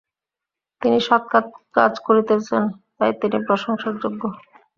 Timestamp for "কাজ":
1.77-1.93